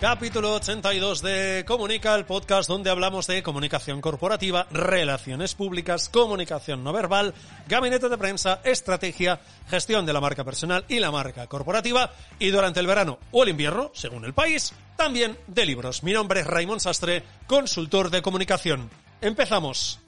Capítulo 0.00 0.54
82 0.54 1.20
de 1.20 1.64
Comunica, 1.66 2.14
el 2.14 2.24
podcast 2.24 2.70
donde 2.70 2.88
hablamos 2.88 3.26
de 3.26 3.42
comunicación 3.42 4.00
corporativa, 4.00 4.66
relaciones 4.70 5.54
públicas, 5.54 6.08
comunicación 6.08 6.82
no 6.82 6.94
verbal, 6.94 7.34
gabinete 7.68 8.08
de 8.08 8.16
prensa, 8.16 8.62
estrategia, 8.64 9.40
gestión 9.68 10.06
de 10.06 10.14
la 10.14 10.22
marca 10.22 10.42
personal 10.42 10.86
y 10.88 11.00
la 11.00 11.10
marca 11.10 11.46
corporativa 11.48 12.12
y 12.38 12.48
durante 12.48 12.80
el 12.80 12.86
verano 12.86 13.18
o 13.30 13.42
el 13.42 13.50
invierno, 13.50 13.90
según 13.92 14.24
el 14.24 14.32
país, 14.32 14.72
también 14.96 15.36
de 15.46 15.66
libros. 15.66 16.02
Mi 16.02 16.14
nombre 16.14 16.40
es 16.40 16.46
Raymond 16.46 16.80
Sastre, 16.80 17.22
consultor 17.46 18.08
de 18.08 18.22
comunicación. 18.22 18.88
Empezamos. 19.20 20.00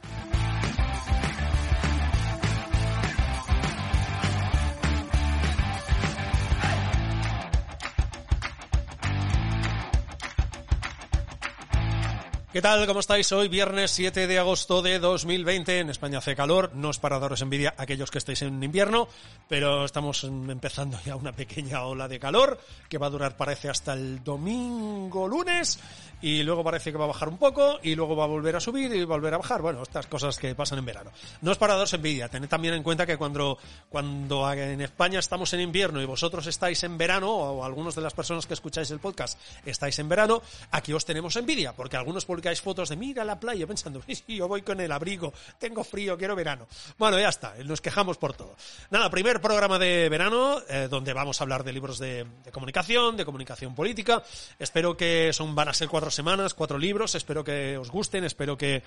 ¿Qué 12.53 12.61
tal? 12.61 12.87
¿Cómo 12.87 13.01
estáis? 13.01 13.33
Hoy 13.33 13.49
viernes 13.49 13.93
7 13.93 14.27
de 14.27 14.39
agosto 14.39 14.83
de 14.83 14.99
2020. 14.99 15.79
En 15.79 15.89
España 15.89 16.19
hace 16.19 16.37
calor. 16.37 16.73
No 16.75 16.91
es 16.91 16.99
para 16.99 17.19
daros 17.19 17.41
envidia 17.41 17.73
aquellos 17.79 18.11
que 18.11 18.19
estéis 18.19 18.43
en 18.43 18.63
invierno, 18.63 19.09
pero 19.49 19.87
estamos 19.87 20.23
empezando 20.25 20.99
ya 21.03 21.17
una 21.17 21.33
pequeña 21.33 21.83
ola 21.87 22.09
de 22.09 22.21
calor 22.21 22.61
que 22.91 22.99
va 22.99 23.07
a 23.07 23.11
durar 23.11 23.39
parece 23.39 23.71
hasta 23.71 23.95
el 23.95 24.23
domingo 24.23 25.27
lunes 25.27 25.81
y 26.21 26.43
luego 26.45 26.63
parece 26.63 26.93
que 26.93 26.99
va 26.99 27.05
a 27.05 27.09
bajar 27.09 27.31
un 27.31 27.39
poco 27.39 27.81
y 27.83 27.95
luego 27.95 28.15
va 28.15 28.25
a 28.25 28.29
volver 28.29 28.55
a 28.55 28.61
subir 28.61 28.95
y 28.95 29.05
volver 29.05 29.33
a 29.33 29.39
bajar. 29.39 29.63
Bueno, 29.63 29.83
estas 29.83 30.07
cosas 30.07 30.39
que 30.39 30.55
pasan 30.55 30.79
en 30.79 30.85
verano. 30.85 31.11
No 31.41 31.53
es 31.53 31.59
para 31.59 31.73
daros 31.73 31.95
envidia. 31.95 32.29
Tened 32.29 32.49
también 32.49 32.75
en 32.75 32.83
cuenta 32.83 33.07
que 33.07 33.17
cuando, 33.17 33.57
cuando 33.89 34.51
en 34.53 34.83
España 34.83 35.19
estamos 35.19 35.53
en 35.55 35.61
invierno 35.61 36.03
y 36.03 36.05
vosotros 36.05 36.47
estáis 36.47 36.83
en 36.85 36.99
verano 36.99 37.31
o 37.31 37.65
algunos 37.65 37.95
de 37.95 38.03
las 38.03 38.13
personas 38.13 38.47
que 38.47 38.53
escucháis 38.53 38.91
el 38.91 39.01
podcast 39.01 39.39
estáis 39.65 39.99
en 39.99 40.09
verano, 40.11 40.43
aquí 40.71 40.93
os 40.93 41.07
tenemos 41.07 41.35
envidia 41.37 41.73
porque 41.73 41.97
algunos 41.97 42.27
publicáis 42.43 42.61
fotos 42.61 42.89
de 42.89 42.97
mira 42.97 43.25
la 43.25 43.39
playa 43.39 43.69
pensando, 43.69 44.03
sí, 44.03 44.25
yo 44.27 44.49
voy 44.49 44.63
con 44.63 44.81
el 44.81 44.91
abrigo, 44.91 45.33
tengo 45.61 45.85
frío, 45.85 46.19
quiero 46.19 46.35
verano. 46.35 46.67
Bueno, 46.99 47.17
ya 47.21 47.29
está, 47.29 47.55
nos 47.65 47.81
quejamos 47.81 48.19
por 48.19 48.35
todo. 48.35 48.57
Nada, 48.91 49.09
primer 49.11 49.41
programa 49.41 49.79
de 49.79 50.09
verano 50.09 50.61
eh, 50.69 50.89
donde 50.91 51.13
vamos 51.13 51.41
a 51.41 51.45
hablar 51.45 51.63
de 51.63 51.73
libros 51.73 52.01
de, 52.01 52.27
comunicación, 52.51 53.17
de 53.17 53.25
comunicación 53.25 53.77
política. 53.77 54.25
Espero 54.59 54.97
que 54.97 55.33
son 55.33 55.55
van 55.55 55.69
a 55.69 55.73
ser 55.73 55.89
cuatro 55.89 56.11
semanas, 56.11 56.53
cuatro 56.53 56.79
libros, 56.79 57.15
espero 57.15 57.45
que 57.45 57.79
os 57.79 57.91
gusten, 57.93 58.25
espero 58.25 58.59
que 58.59 58.75
eh, 58.75 58.83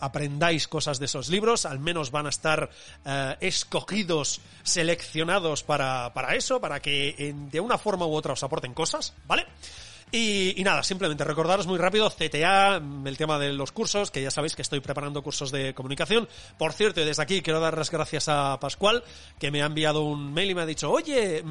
aprendáis 0.00 0.68
cosas 0.68 1.00
de 1.00 1.06
esos 1.06 1.28
libros, 1.28 1.66
al 1.66 1.80
menos 1.80 2.12
van 2.12 2.26
a 2.26 2.28
estar 2.28 2.70
eh, 3.04 3.36
escogidos, 3.40 4.40
seleccionados 4.62 5.64
para, 5.64 6.14
para 6.14 6.36
eso, 6.36 6.60
para 6.60 6.78
que 6.78 7.16
en, 7.18 7.50
de 7.50 7.58
una 7.58 7.78
forma 7.78 8.06
u 8.06 8.14
otra 8.14 8.34
os 8.34 8.44
aporten 8.44 8.74
cosas, 8.74 9.12
¿vale? 9.26 9.44
Y, 10.18 10.64
nada, 10.64 10.82
simplemente 10.82 11.24
recordaros 11.24 11.66
muy 11.66 11.76
rápido, 11.76 12.08
CTA, 12.08 12.76
el 12.76 13.16
tema 13.18 13.38
de 13.38 13.52
los 13.52 13.70
cursos, 13.70 14.10
que 14.10 14.22
ya 14.22 14.30
sabéis 14.30 14.56
que 14.56 14.62
estoy 14.62 14.80
preparando 14.80 15.22
cursos 15.22 15.52
de 15.52 15.74
comunicación. 15.74 16.26
Por 16.56 16.72
cierto, 16.72 17.04
desde 17.04 17.22
aquí 17.22 17.42
quiero 17.42 17.60
dar 17.60 17.76
las 17.76 17.90
gracias 17.90 18.30
a 18.30 18.58
Pascual, 18.58 19.04
que 19.38 19.50
me 19.50 19.62
ha 19.62 19.66
enviado 19.66 20.04
un 20.04 20.32
mail 20.32 20.52
y 20.52 20.54
me 20.54 20.62
ha 20.62 20.66
dicho, 20.66 20.90
oye, 20.90 21.44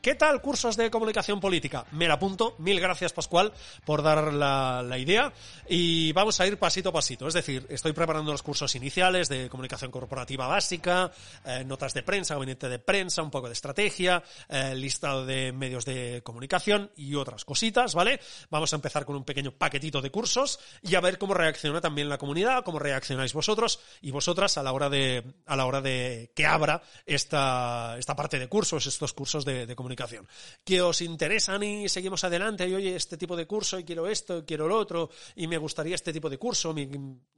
¿qué 0.00 0.14
tal 0.14 0.40
cursos 0.40 0.78
de 0.78 0.90
comunicación 0.90 1.40
política? 1.40 1.84
Me 1.92 2.08
la 2.08 2.14
apunto, 2.14 2.54
mil 2.56 2.80
gracias 2.80 3.12
Pascual 3.12 3.52
por 3.84 4.02
dar 4.02 4.32
la, 4.32 4.82
la 4.82 4.96
idea 4.96 5.30
y 5.68 6.10
vamos 6.12 6.40
a 6.40 6.46
ir 6.46 6.58
pasito 6.58 6.88
a 6.88 6.92
pasito. 6.94 7.28
Es 7.28 7.34
decir, 7.34 7.66
estoy 7.68 7.92
preparando 7.92 8.32
los 8.32 8.42
cursos 8.42 8.74
iniciales 8.76 9.28
de 9.28 9.50
comunicación 9.50 9.90
corporativa 9.90 10.46
básica, 10.46 11.12
eh, 11.44 11.64
notas 11.66 11.92
de 11.92 12.02
prensa, 12.02 12.32
gabinete 12.32 12.70
de 12.70 12.78
prensa, 12.78 13.22
un 13.22 13.30
poco 13.30 13.48
de 13.48 13.52
estrategia, 13.52 14.22
eh, 14.48 14.74
listado 14.74 15.26
de 15.26 15.52
medios 15.52 15.84
de 15.84 16.22
comunicación 16.24 16.90
y 16.96 17.14
otras 17.14 17.44
cositas, 17.44 17.94
¿vale? 17.94 18.05
Vamos 18.50 18.72
a 18.72 18.76
empezar 18.76 19.04
con 19.04 19.16
un 19.16 19.24
pequeño 19.24 19.52
paquetito 19.52 20.00
de 20.00 20.10
cursos 20.10 20.58
y 20.82 20.94
a 20.94 21.00
ver 21.00 21.18
cómo 21.18 21.34
reacciona 21.34 21.80
también 21.80 22.08
la 22.08 22.18
comunidad, 22.18 22.64
cómo 22.64 22.78
reaccionáis 22.78 23.32
vosotros 23.32 23.80
y 24.00 24.10
vosotras 24.10 24.56
a 24.58 24.62
la 24.62 24.72
hora 24.72 24.88
de, 24.88 25.24
a 25.46 25.56
la 25.56 25.66
hora 25.66 25.80
de 25.80 26.32
que 26.34 26.46
abra 26.46 26.82
esta, 27.04 27.96
esta 27.98 28.16
parte 28.16 28.38
de 28.38 28.48
cursos, 28.48 28.86
estos 28.86 29.12
cursos 29.12 29.44
de, 29.44 29.74
comunicación. 29.76 30.26
Que 30.64 30.80
os 30.80 31.02
interesan 31.02 31.62
y 31.62 31.88
seguimos 31.88 32.24
adelante 32.24 32.68
y 32.68 32.74
oye, 32.74 32.96
este 32.96 33.16
tipo 33.16 33.36
de 33.36 33.46
curso 33.46 33.78
y 33.78 33.84
quiero 33.84 34.06
esto, 34.06 34.38
y 34.38 34.42
quiero 34.42 34.68
lo 34.68 34.78
otro 34.78 35.10
y 35.34 35.46
me 35.46 35.58
gustaría 35.58 35.94
este 35.94 36.12
tipo 36.12 36.30
de 36.30 36.38
curso, 36.38 36.72
mi, 36.72 36.88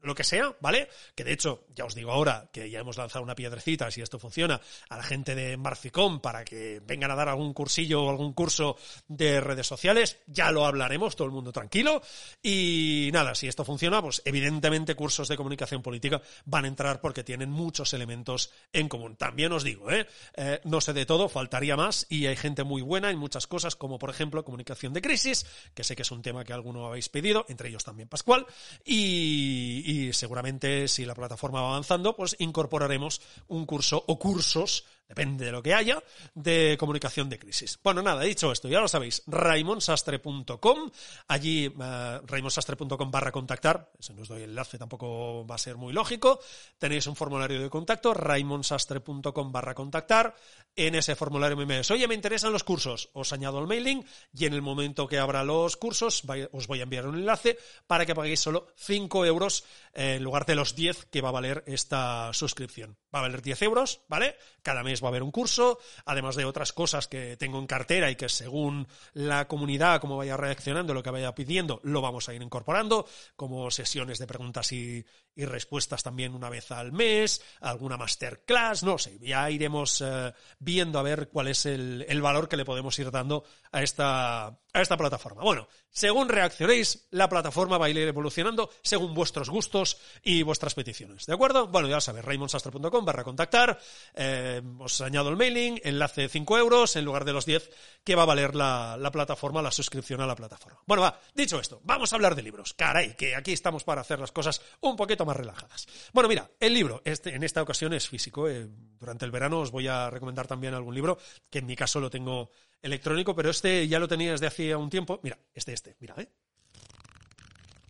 lo 0.03 0.15
que 0.15 0.25
sea, 0.25 0.55
¿vale? 0.61 0.89
Que 1.15 1.25
de 1.25 1.33
hecho, 1.33 1.65
ya 1.75 1.85
os 1.85 1.95
digo 1.95 2.13
ahora 2.13 2.49
que 2.53 2.71
ya 2.71 2.81
hemos 2.81 2.97
lanzado 2.97 3.25
una 3.25 3.35
piedrecita, 3.35 3.91
si 3.91 4.01
esto 4.01 4.19
funciona, 4.19 4.61
a 4.89 4.97
la 4.97 5.03
gente 5.03 5.35
de 5.35 5.57
Marficom 5.57 6.21
para 6.21 6.45
que 6.45 6.81
vengan 6.85 7.11
a 7.11 7.17
dar 7.17 7.29
algún 7.29 7.53
cursillo 7.53 8.05
o 8.05 8.11
algún 8.11 8.33
curso 8.33 8.77
de 9.09 9.41
redes 9.41 9.67
sociales, 9.67 10.19
ya 10.27 10.48
lo 10.53 10.67
hablaremos, 10.67 11.17
todo 11.17 11.27
el 11.27 11.33
mundo 11.33 11.53
tranquilo. 11.53 12.03
Y 12.43 13.11
nada, 13.13 13.35
si 13.35 13.49
esto 13.49 13.65
funciona, 13.65 14.03
pues 14.03 14.23
evidentemente 14.25 14.95
cursos 14.95 15.29
de 15.29 15.37
comunicación 15.37 15.83
política 15.83 16.21
van 16.45 16.65
a 16.65 16.69
entrar 16.69 17.01
porque 17.01 17.25
tienen 17.25 17.51
muchos 17.51 17.93
elementos 17.93 18.51
en 18.73 18.89
común. 18.89 19.17
También 19.17 19.53
os 19.53 19.65
digo, 19.65 19.91
¿eh? 19.91 20.07
eh 20.35 20.61
no 20.65 20.81
sé 20.81 20.93
de 20.93 21.07
todo, 21.07 21.29
faltaría 21.29 21.77
más 21.77 22.07
y 22.09 22.27
hay 22.27 22.37
gente 22.37 22.65
muy 22.65 22.83
buena 22.83 23.11
en 23.11 23.19
muchas 23.19 23.47
cosas, 23.47 23.77
como 23.77 23.99
por 23.99 24.11
ejemplo 24.11 24.45
comunicación 24.45 24.93
de 24.93 25.03
crisis, 25.03 25.47
que 25.75 25.85
sé 25.85 25.97
que 25.97 26.03
es 26.03 26.11
un 26.11 26.23
tema 26.23 26.45
que 26.45 26.53
alguno 26.53 26.87
habéis 26.87 27.09
pedido, 27.09 27.45
entre 27.49 27.69
ellos 27.69 27.85
también 27.85 28.09
Pascual, 28.09 28.47
y, 28.85 29.83
y 29.87 30.13
seguramente 30.13 30.89
si 30.89 31.05
la 31.05 31.15
plataforma 31.15 31.61
va 31.61 31.69
avanzando, 31.69 32.17
pues 32.17 32.37
incorporaremos 32.39 33.21
un 33.49 33.67
curso 33.67 34.03
o 34.07 34.19
cursos 34.19 34.85
depende 35.09 35.47
de 35.47 35.53
lo 35.53 35.63
que 35.63 35.75
haya, 35.75 36.03
de 36.35 36.77
comunicación 36.79 37.29
de 37.29 37.39
crisis. 37.39 37.79
Bueno, 37.83 38.03
nada, 38.03 38.23
dicho 38.23 38.53
esto, 38.53 38.69
ya 38.69 38.81
lo 38.81 38.89
sabéis, 38.89 39.23
raimonsastre.com, 39.27 40.91
allí 41.29 41.69
uh, 41.69 42.27
raimonsastre.com 42.27 43.11
barra 43.11 43.33
contactar, 43.33 43.91
ese 43.99 44.13
no 44.15 44.23
os 44.23 44.29
doy 44.29 44.43
el 44.43 44.51
enlace, 44.51 44.79
tampoco 44.79 45.47
va 45.47 45.55
a 45.55 45.59
ser 45.59 45.77
muy 45.77 45.93
lógico, 45.93 46.41
tenéis 46.79 47.07
un 47.07 47.17
formulario 47.17 47.61
de 47.63 47.71
contacto, 47.71 48.13
raimonsastre.com 48.13 49.53
barra 49.53 49.75
contactar, 49.75 50.35
en 50.77 50.95
ese 50.95 51.17
formulario 51.17 51.57
me 51.57 51.65
dices, 51.65 51.91
oye, 51.91 52.07
me 52.07 52.15
interesan 52.15 52.53
los 52.53 52.63
cursos, 52.63 53.11
os 53.15 53.33
añado 53.33 53.59
el 53.59 53.67
mailing 53.67 54.05
y 54.33 54.45
en 54.45 54.53
el 54.53 54.63
momento 54.63 55.09
que 55.09 55.19
abra 55.19 55.43
los 55.43 55.77
cursos 55.77 56.23
os 56.53 56.67
voy 56.67 56.81
a 56.81 56.85
enviar 56.85 57.07
un 57.07 57.17
enlace 57.17 57.59
para 57.87 58.07
que 58.07 58.15
paguéis 58.15 58.41
solo 58.41 58.69
5 58.77 59.27
euros 59.27 59.65
eh, 59.95 60.17
en 60.17 60.23
lugar 60.23 60.47
de 60.47 60.55
los 60.55 60.75
10 60.75 61.07
que 61.07 61.21
va 61.21 61.31
a 61.31 61.33
valer 61.33 61.65
esta 61.67 62.33
suscripción. 62.33 62.97
Va 63.15 63.21
a 63.21 63.23
valer 63.23 63.43
10 63.43 63.63
euros, 63.63 64.01
¿vale? 64.09 64.37
Cada 64.63 64.83
mes 64.83 64.98
va 65.03 65.09
a 65.09 65.11
haber 65.11 65.23
un 65.23 65.31
curso, 65.31 65.79
además 66.05 66.37
de 66.37 66.45
otras 66.45 66.73
cosas 66.73 67.09
que 67.09 67.37
tengo 67.37 67.59
en 67.59 67.67
cartera 67.67 68.11
y 68.11 68.17
que 68.17 68.29
según 68.29 68.87
la 69.13 69.49
comunidad, 69.49 70.01
como 70.01 70.17
vaya 70.17 70.37
reaccionando, 70.37 70.95
lo 70.95 71.03
que 71.03 71.11
vaya 71.11 71.35
pidiendo, 71.35 71.81
lo 71.83 72.01
vamos 72.01 72.29
a 72.29 72.35
ir 72.35 72.43
incorporando, 72.43 73.07
como 73.37 73.71
sesiones 73.71 74.19
de 74.19 74.27
preguntas 74.27 74.73
y, 74.73 75.05
y 75.39 75.45
respuestas 75.45 76.03
también 76.03 76.35
una 76.35 76.51
vez 76.51 76.73
al 76.73 76.91
mes, 76.91 77.41
alguna 77.61 77.97
masterclass, 77.97 78.83
no 78.83 78.99
sé, 78.99 79.19
ya 79.21 79.49
iremos 79.51 80.03
eh, 80.05 80.35
viendo 80.59 80.99
a 80.99 81.03
ver 81.03 81.29
cuál 81.29 81.47
es 81.47 81.65
el, 81.65 82.05
valor 82.21 82.49
que 82.49 82.57
le 82.57 82.65
podemos 82.65 82.99
ir 82.99 83.13
dando 83.13 83.45
a 83.71 83.85
esta, 83.85 84.47
a 84.47 84.81
esta 84.83 84.97
plataforma. 84.97 85.43
Bueno, 85.43 85.69
según 85.91 86.29
reaccionéis, 86.29 87.07
la 87.13 87.29
plataforma 87.29 87.79
va 87.79 87.87
a 87.87 87.89
ir 87.89 87.99
evolucionando 87.99 88.69
según 88.83 89.15
vuestros 89.15 89.49
gustos 89.49 89.99
y 90.25 90.43
vuestras 90.43 90.75
peticiones, 90.75 91.25
¿de 91.27 91.35
acuerdo? 91.35 91.69
Bueno, 91.69 91.87
ya 91.87 92.01
sabéis, 92.01 92.25
raymonsastre.com 92.25 93.05
barra 93.05 93.23
contactar, 93.23 93.79
eh, 94.15 94.61
os 94.81 95.01
añado 95.01 95.29
el 95.29 95.37
mailing, 95.37 95.81
enlace 95.85 96.23
de 96.23 96.29
5 96.29 96.59
euros 96.59 96.97
en 96.97 97.05
lugar 97.05 97.25
de 97.25 97.33
los 97.33 97.47
10 97.47 97.71
que 98.03 98.17
va 98.17 98.25
a 98.25 98.27
valer 98.27 98.57
la, 98.57 98.97
la 98.99 99.13
plataforma, 99.13 99.63
la 99.63 99.71
suscripción 99.71 100.21
a 100.21 100.27
la 100.27 100.35
plataforma. 100.35 100.81
Bueno, 100.85 101.05
va, 101.05 101.21
dicho 101.33 101.61
esto, 101.61 101.81
vamos 101.85 102.13
a 102.13 102.17
hablar 102.17 102.35
de 102.35 102.43
libros. 102.43 102.75
Caray, 102.75 103.15
que 103.15 103.37
aquí 103.37 103.53
estamos 103.53 103.85
para 103.85 104.01
hacer 104.01 104.19
las 104.19 104.33
cosas 104.33 104.61
un 104.81 104.97
poquito 104.97 105.25
más 105.28 105.28
relajadas. 105.37 105.87
Bueno, 106.13 106.29
mira, 106.29 106.51
el 106.61 106.75
libro, 106.75 107.03
este, 107.05 107.35
en 107.35 107.43
esta 107.43 107.63
ocasión 107.63 107.93
es 107.93 108.09
físico. 108.09 108.49
Eh, 108.49 108.69
durante 108.99 109.25
el 109.25 109.31
verano 109.31 109.61
os 109.61 109.71
voy 109.71 109.89
a 109.89 110.11
recomendar 110.11 110.47
también 110.47 110.75
algún 110.75 110.95
libro, 110.95 111.19
que 111.51 111.59
en 111.61 111.67
mi 111.67 111.77
caso 111.77 112.01
lo 112.01 112.11
tengo 112.11 112.51
electrónico, 112.83 113.35
pero 113.35 113.51
este 113.51 113.87
ya 113.89 113.99
lo 113.99 114.09
tenía 114.09 114.33
desde 114.33 114.47
hace 114.47 114.75
un 114.75 114.91
tiempo. 114.91 115.21
Mira, 115.23 115.39
este, 115.55 115.73
este, 115.73 115.97
mira, 116.01 116.15
¿eh? 116.19 116.29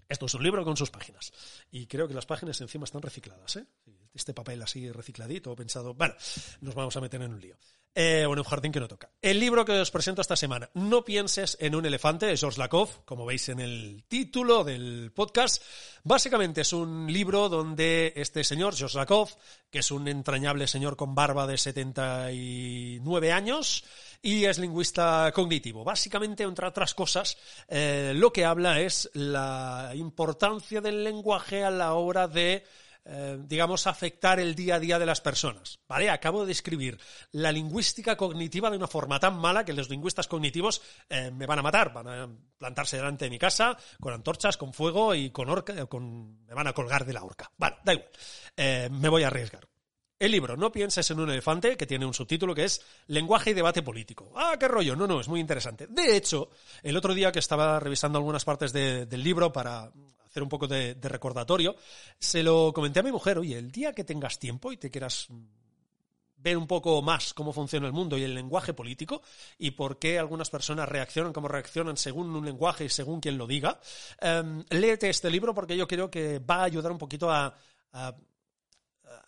Esto 0.09 0.25
es 0.25 0.35
un 0.35 0.43
libro 0.43 0.65
con 0.65 0.77
sus 0.77 0.91
páginas. 0.91 1.33
Y 1.71 1.87
creo 1.87 2.09
que 2.09 2.15
las 2.15 2.25
páginas 2.25 2.61
encima 2.61 2.85
están 2.85 3.03
recicladas, 3.03 3.57
¿eh? 3.57 3.67
Este 4.15 4.33
papel 4.33 4.63
así 4.63 4.91
recicladito, 4.91 5.55
pensado. 5.55 5.95
Bueno, 5.95 6.15
nos 6.63 6.75
vamos 6.75 6.97
a 6.97 7.01
meter 7.01 7.21
en 7.21 7.33
un 7.33 7.41
lío. 7.41 7.59
Eh, 8.01 8.25
o 8.27 8.33
en 8.33 8.39
un 8.39 8.45
jardín 8.45 8.71
que 8.71 8.79
no 8.79 8.87
toca. 8.87 9.11
El 9.21 9.41
libro 9.41 9.65
que 9.65 9.73
os 9.73 9.91
presento 9.91 10.23
esta 10.23 10.37
semana, 10.37 10.71
No 10.75 11.05
pienses 11.05 11.57
en 11.59 11.75
un 11.75 11.85
elefante, 11.85 12.27
de 12.27 12.37
George 12.37 12.61
Lakoff, 12.61 12.99
como 13.05 13.27
veis 13.27 13.49
en 13.49 13.59
el 13.59 14.05
título 14.07 14.63
del 14.63 15.11
podcast. 15.13 15.61
Básicamente 16.05 16.61
es 16.61 16.73
un 16.73 17.13
libro 17.13 17.49
donde 17.49 18.13
este 18.15 18.45
señor, 18.45 18.77
George 18.77 18.97
Lakoff, 18.97 19.35
que 19.69 19.81
es 19.81 19.91
un 19.91 20.07
entrañable 20.07 20.69
señor 20.69 20.97
con 20.97 21.17
barba 21.17 21.49
de 21.49 21.59
79 21.59 23.33
años, 23.33 23.83
y 24.23 24.45
es 24.45 24.61
lingüista 24.61 25.33
cognitivo. 25.35 25.83
Básicamente, 25.83 26.45
entre 26.45 26.69
otras 26.69 26.95
cosas, 26.95 27.37
eh, 27.67 28.13
lo 28.15 28.33
que 28.33 28.45
habla 28.45 28.81
es 28.81 29.11
la 29.15 29.91
importancia 29.97 30.81
del 30.81 31.03
lenguaje 31.03 31.65
a 31.65 31.71
la 31.73 31.95
hora 31.95 32.29
de 32.29 32.65
eh, 33.11 33.39
digamos, 33.41 33.87
afectar 33.87 34.39
el 34.39 34.55
día 34.55 34.75
a 34.75 34.81
día 34.81 34.99
de 34.99 35.07
las 35.07 35.21
personas. 35.21 35.79
¿Vale? 35.89 36.11
Acabo 36.11 36.43
de 36.43 36.49
describir 36.49 36.99
la 37.33 37.51
lingüística 37.51 38.17
cognitiva 38.17 38.71
de 38.71 38.77
una 38.77 38.87
forma 38.87 39.19
tan 39.19 39.39
mala 39.39 39.65
que 39.65 39.73
los 39.73 39.89
lingüistas 39.89 40.29
cognitivos 40.29 40.83
eh, 41.09 41.31
me 41.31 41.47
van 41.47 41.59
a 41.59 41.63
matar, 41.63 41.93
van 41.93 42.09
a 42.09 42.29
plantarse 42.59 42.99
delante 42.99 43.25
de 43.25 43.31
mi 43.31 43.39
casa 43.39 43.77
con 44.01 44.13
antorchas, 44.13 44.57
con 44.59 44.75
fuego 44.75 45.15
y 45.15 45.31
con 45.31 45.49
horca, 45.49 45.87
con, 45.87 46.45
me 46.45 46.53
van 46.53 46.67
a 46.67 46.75
colgar 46.75 47.07
de 47.07 47.15
la 47.15 47.25
horca. 47.25 47.51
Vale, 47.57 47.77
da 47.83 47.95
igual. 47.95 48.91
me 48.91 49.09
voy 49.09 49.23
a 49.23 49.29
arriesgar. 49.29 49.67
El 50.19 50.33
libro 50.33 50.57
No 50.57 50.73
pienses 50.73 51.09
en 51.13 51.21
un 51.21 51.31
elefante, 51.31 51.77
que 51.77 51.87
tiene 51.87 52.05
un 52.05 52.13
subtítulo 52.13 52.55
que 52.55 52.65
es 52.65 52.85
Lenguaje 53.07 53.51
y 53.51 53.55
debate 53.55 53.83
político. 53.83 54.33
Ah, 54.35 54.57
qué 54.59 54.67
rollo. 54.67 54.97
No, 54.97 55.07
no, 55.07 55.21
es 55.21 55.29
muy 55.29 55.41
interesante. 55.41 55.87
De 55.87 56.17
hecho, 56.17 56.51
el 56.83 56.97
otro 56.97 57.15
día 57.15 57.31
que 57.31 57.39
estaba 57.39 57.79
revisando 57.79 58.19
algunas 58.19 58.45
partes 58.45 58.73
del 58.73 59.23
libro 59.23 59.53
para 59.53 59.93
hacer 60.29 60.43
un 60.43 60.49
poco 60.49 60.67
de, 60.67 60.97
recordatorio, 61.03 61.77
se 62.19 62.43
lo 62.43 62.73
comenté 62.73 63.01
a 63.01 63.03
mi 63.03 63.13
mujer, 63.13 63.39
oye, 63.39 63.59
el 63.59 63.71
día 63.71 63.93
que 63.93 64.05
tengas 64.05 64.39
tiempo 64.39 64.73
y 64.73 64.77
te 64.77 64.91
quieras 64.91 65.29
ver 66.37 66.57
un 66.57 66.69
poco 66.69 67.03
más 67.03 67.35
cómo 67.35 67.53
funciona 67.53 67.87
el 67.87 67.93
mundo 67.93 68.17
y 68.17 68.23
el 68.23 68.35
lenguaje 68.35 68.73
político 68.73 69.23
y 69.59 69.73
por 69.73 69.99
qué 69.99 70.19
algunas 70.21 70.51
personas 70.51 70.89
reaccionan 70.89 71.33
como 71.33 71.49
reaccionan 71.49 71.97
según 71.97 72.35
un 72.35 72.45
lenguaje 72.45 72.85
y 72.85 72.89
según 72.89 73.21
quien 73.21 73.37
lo 73.37 73.47
diga, 73.47 73.81
em, 74.21 74.65
léete 74.71 75.09
este 75.09 75.31
libro 75.31 75.53
porque 75.53 75.77
yo 75.77 75.89
creo 75.89 76.11
que 76.11 76.39
va 76.39 76.61
a 76.61 76.65
ayudar 76.65 76.93
un 76.93 76.99
poquito 76.99 77.31
a 77.31 77.55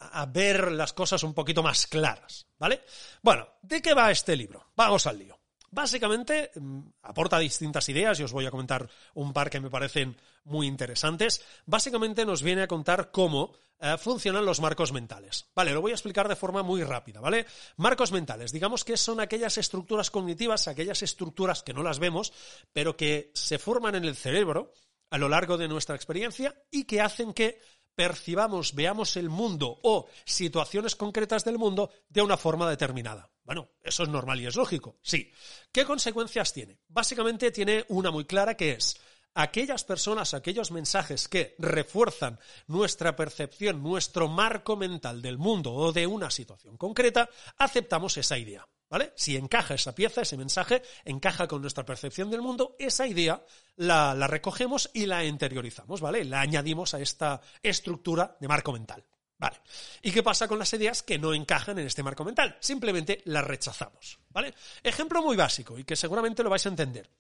a 0.00 0.26
ver 0.26 0.72
las 0.72 0.92
cosas 0.92 1.22
un 1.22 1.34
poquito 1.34 1.62
más 1.62 1.86
claras, 1.86 2.46
¿vale? 2.58 2.82
Bueno, 3.22 3.46
¿de 3.62 3.82
qué 3.82 3.94
va 3.94 4.10
este 4.10 4.36
libro? 4.36 4.72
Vamos 4.76 5.06
al 5.06 5.18
lío. 5.18 5.38
Básicamente 5.70 6.50
mm, 6.54 6.80
aporta 7.02 7.38
distintas 7.38 7.88
ideas 7.88 8.18
y 8.18 8.24
os 8.24 8.32
voy 8.32 8.46
a 8.46 8.50
comentar 8.50 8.88
un 9.14 9.32
par 9.32 9.50
que 9.50 9.60
me 9.60 9.70
parecen 9.70 10.16
muy 10.44 10.66
interesantes. 10.66 11.44
Básicamente 11.66 12.24
nos 12.24 12.42
viene 12.42 12.62
a 12.62 12.68
contar 12.68 13.10
cómo 13.10 13.52
eh, 13.78 13.96
funcionan 13.98 14.44
los 14.44 14.60
marcos 14.60 14.92
mentales. 14.92 15.46
Vale, 15.54 15.72
lo 15.72 15.80
voy 15.80 15.92
a 15.92 15.94
explicar 15.94 16.28
de 16.28 16.36
forma 16.36 16.62
muy 16.62 16.82
rápida, 16.82 17.20
¿vale? 17.20 17.46
Marcos 17.76 18.12
mentales, 18.12 18.52
digamos 18.52 18.84
que 18.84 18.96
son 18.96 19.20
aquellas 19.20 19.58
estructuras 19.58 20.10
cognitivas, 20.10 20.68
aquellas 20.68 21.02
estructuras 21.02 21.62
que 21.62 21.72
no 21.72 21.82
las 21.82 21.98
vemos, 21.98 22.32
pero 22.72 22.96
que 22.96 23.30
se 23.34 23.58
forman 23.58 23.94
en 23.94 24.04
el 24.04 24.16
cerebro 24.16 24.72
a 25.08 25.18
lo 25.18 25.28
largo 25.28 25.56
de 25.56 25.68
nuestra 25.68 25.96
experiencia 25.96 26.54
y 26.70 26.84
que 26.84 27.00
hacen 27.00 27.32
que 27.32 27.60
percibamos, 27.94 28.74
veamos 28.74 29.16
el 29.16 29.28
mundo 29.28 29.78
o 29.82 30.06
situaciones 30.24 30.96
concretas 30.96 31.44
del 31.44 31.58
mundo 31.58 31.90
de 32.08 32.22
una 32.22 32.36
forma 32.36 32.68
determinada. 32.68 33.30
Bueno, 33.50 33.68
eso 33.82 34.04
es 34.04 34.08
normal 34.08 34.40
y 34.40 34.46
es 34.46 34.54
lógico, 34.54 35.00
sí. 35.02 35.32
¿Qué 35.72 35.84
consecuencias 35.84 36.52
tiene? 36.52 36.78
Básicamente 36.86 37.50
tiene 37.50 37.84
una 37.88 38.12
muy 38.12 38.24
clara 38.24 38.56
que 38.56 38.70
es 38.70 38.96
aquellas 39.34 39.82
personas, 39.82 40.34
aquellos 40.34 40.70
mensajes 40.70 41.26
que 41.26 41.56
refuerzan 41.58 42.38
nuestra 42.68 43.16
percepción, 43.16 43.82
nuestro 43.82 44.28
marco 44.28 44.76
mental 44.76 45.20
del 45.20 45.36
mundo 45.36 45.72
o 45.72 45.90
de 45.90 46.06
una 46.06 46.30
situación 46.30 46.76
concreta, 46.76 47.28
aceptamos 47.58 48.16
esa 48.18 48.38
idea. 48.38 48.64
¿Vale? 48.88 49.12
Si 49.16 49.36
encaja 49.36 49.74
esa 49.74 49.96
pieza, 49.96 50.22
ese 50.22 50.36
mensaje, 50.36 50.82
encaja 51.04 51.48
con 51.48 51.60
nuestra 51.60 51.84
percepción 51.84 52.30
del 52.30 52.42
mundo, 52.42 52.76
esa 52.78 53.08
idea 53.08 53.44
la, 53.74 54.14
la, 54.14 54.28
recogemos 54.28 54.90
y 54.94 55.06
la 55.06 55.24
interiorizamos, 55.24 56.00
¿vale? 56.00 56.24
La 56.24 56.40
añadimos 56.40 56.94
a 56.94 57.00
esta 57.00 57.40
estructura 57.64 58.36
de 58.40 58.46
marco 58.46 58.72
mental. 58.72 59.04
Vale. 59.40 59.56
¿Y 60.02 60.12
qué 60.12 60.22
pasa 60.22 60.46
con 60.46 60.58
las 60.58 60.70
ideas 60.74 61.02
que 61.02 61.18
no 61.18 61.32
encajan 61.32 61.78
en 61.78 61.86
este 61.86 62.02
marco 62.02 62.26
mental? 62.26 62.58
Simplemente 62.60 63.22
las 63.24 63.42
rechazamos. 63.42 64.18
¿Vale? 64.28 64.52
Ejemplo 64.82 65.22
muy 65.22 65.34
básico 65.34 65.78
y 65.78 65.84
que 65.84 65.96
seguramente 65.96 66.42
lo 66.42 66.50
vais 66.50 66.66
a 66.66 66.68
entender. 66.68 67.10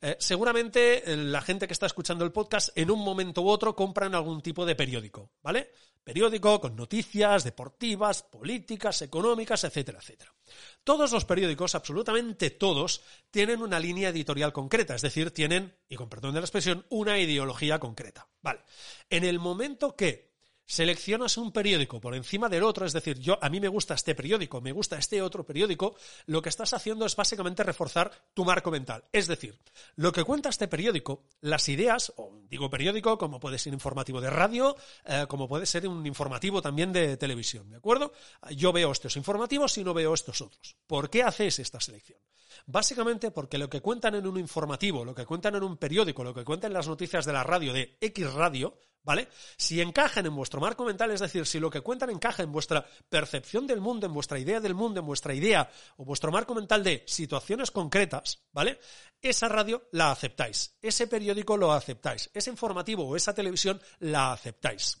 Eh, 0.00 0.16
seguramente 0.18 1.12
eh, 1.12 1.16
la 1.16 1.42
gente 1.42 1.66
que 1.66 1.74
está 1.74 1.84
escuchando 1.84 2.24
el 2.24 2.32
podcast 2.32 2.70
en 2.74 2.90
un 2.90 3.00
momento 3.00 3.42
u 3.42 3.48
otro 3.50 3.76
compran 3.76 4.14
algún 4.14 4.40
tipo 4.40 4.64
de 4.64 4.76
periódico, 4.76 5.32
¿vale? 5.42 5.70
Periódico 6.02 6.58
con 6.58 6.74
noticias 6.74 7.44
deportivas, 7.44 8.22
políticas, 8.22 9.02
económicas, 9.02 9.62
etcétera, 9.64 9.98
etcétera. 9.98 10.32
Todos 10.82 11.12
los 11.12 11.26
periódicos, 11.26 11.74
absolutamente 11.74 12.48
todos, 12.50 13.02
tienen 13.30 13.60
una 13.60 13.78
línea 13.78 14.08
editorial 14.08 14.54
concreta, 14.54 14.94
es 14.94 15.02
decir, 15.02 15.32
tienen, 15.32 15.76
y 15.86 15.96
con 15.96 16.08
perdón 16.08 16.32
de 16.32 16.40
la 16.40 16.46
expresión, 16.46 16.86
una 16.88 17.18
ideología 17.18 17.78
concreta. 17.78 18.26
Vale. 18.40 18.60
En 19.10 19.24
el 19.24 19.38
momento 19.38 19.96
que 19.96 20.27
seleccionas 20.68 21.38
un 21.38 21.50
periódico 21.50 21.98
por 21.98 22.14
encima 22.14 22.48
del 22.50 22.62
otro, 22.62 22.84
es 22.84 22.92
decir, 22.92 23.18
yo 23.18 23.38
a 23.40 23.48
mí 23.48 23.58
me 23.58 23.68
gusta 23.68 23.94
este 23.94 24.14
periódico, 24.14 24.60
me 24.60 24.72
gusta 24.72 24.98
este 24.98 25.22
otro 25.22 25.44
periódico, 25.44 25.96
lo 26.26 26.42
que 26.42 26.50
estás 26.50 26.74
haciendo 26.74 27.06
es 27.06 27.16
básicamente 27.16 27.64
reforzar 27.64 28.12
tu 28.34 28.44
marco 28.44 28.70
mental. 28.70 29.02
Es 29.10 29.26
decir, 29.26 29.58
lo 29.96 30.12
que 30.12 30.24
cuenta 30.24 30.50
este 30.50 30.68
periódico, 30.68 31.24
las 31.40 31.68
ideas, 31.70 32.12
o 32.16 32.42
digo 32.50 32.68
periódico, 32.68 33.16
como 33.16 33.40
puede 33.40 33.58
ser 33.58 33.72
informativo 33.72 34.20
de 34.20 34.28
radio, 34.28 34.76
eh, 35.06 35.24
como 35.26 35.48
puede 35.48 35.64
ser 35.64 35.88
un 35.88 36.06
informativo 36.06 36.60
también 36.60 36.92
de 36.92 37.16
televisión, 37.16 37.70
¿de 37.70 37.76
acuerdo? 37.76 38.12
Yo 38.50 38.70
veo 38.70 38.92
estos 38.92 39.16
informativos 39.16 39.78
y 39.78 39.84
no 39.84 39.94
veo 39.94 40.12
estos 40.12 40.42
otros. 40.42 40.76
¿Por 40.86 41.08
qué 41.08 41.22
haces 41.22 41.60
esta 41.60 41.80
selección? 41.80 42.18
Básicamente 42.66 43.30
porque 43.30 43.56
lo 43.56 43.70
que 43.70 43.80
cuentan 43.80 44.16
en 44.16 44.26
un 44.26 44.38
informativo, 44.38 45.02
lo 45.02 45.14
que 45.14 45.24
cuentan 45.24 45.54
en 45.54 45.62
un 45.62 45.78
periódico, 45.78 46.22
lo 46.22 46.34
que 46.34 46.44
cuentan 46.44 46.72
en 46.72 46.74
las 46.74 46.88
noticias 46.88 47.24
de 47.24 47.32
la 47.32 47.42
radio, 47.42 47.72
de 47.72 47.96
X 48.02 48.32
radio, 48.34 48.76
¿vale? 49.02 49.28
Si 49.56 49.80
encajan 49.80 50.26
en 50.26 50.34
vuestro 50.34 50.60
marco 50.60 50.84
mental, 50.84 51.10
es 51.10 51.20
decir, 51.20 51.46
si 51.46 51.58
lo 51.58 51.70
que 51.70 51.80
cuentan 51.80 52.10
encaja 52.10 52.42
en 52.42 52.52
vuestra 52.52 52.86
percepción 53.08 53.66
del 53.66 53.80
mundo, 53.80 54.06
en 54.06 54.12
vuestra 54.12 54.38
idea 54.38 54.60
del 54.60 54.74
mundo, 54.74 55.00
en 55.00 55.06
vuestra 55.06 55.34
idea 55.34 55.70
o 55.96 56.04
vuestro 56.04 56.30
marco 56.30 56.54
mental 56.54 56.84
de 56.84 57.04
situaciones 57.06 57.70
concretas, 57.70 58.40
¿vale? 58.52 58.80
Esa 59.20 59.48
radio 59.48 59.88
la 59.92 60.10
aceptáis, 60.10 60.76
ese 60.80 61.06
periódico 61.06 61.56
lo 61.56 61.72
aceptáis, 61.72 62.30
ese 62.34 62.50
informativo 62.50 63.08
o 63.08 63.16
esa 63.16 63.34
televisión 63.34 63.80
la 64.00 64.32
aceptáis. 64.32 64.98